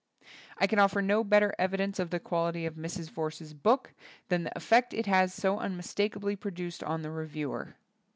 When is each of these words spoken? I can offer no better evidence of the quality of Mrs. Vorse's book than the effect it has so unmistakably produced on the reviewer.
I 0.57 0.65
can 0.65 0.79
offer 0.79 0.99
no 0.99 1.23
better 1.23 1.53
evidence 1.59 1.99
of 1.99 2.09
the 2.09 2.19
quality 2.19 2.65
of 2.65 2.73
Mrs. 2.73 3.11
Vorse's 3.11 3.53
book 3.53 3.93
than 4.29 4.45
the 4.45 4.55
effect 4.57 4.95
it 4.95 5.05
has 5.05 5.31
so 5.31 5.59
unmistakably 5.59 6.35
produced 6.35 6.83
on 6.83 7.03
the 7.03 7.11
reviewer. 7.11 7.75